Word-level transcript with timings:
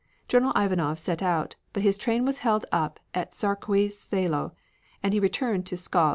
General 0.27 0.51
Ivanov 0.59 0.97
set 0.97 1.21
out, 1.21 1.57
but 1.73 1.83
his 1.83 1.95
train 1.95 2.25
was 2.25 2.39
held 2.39 2.65
up 2.71 2.99
at 3.13 3.33
Tsarkoe 3.33 3.87
Selo, 3.91 4.51
and 5.03 5.13
he 5.13 5.19
returned 5.19 5.67
to 5.67 5.75
Pskov. 5.75 6.09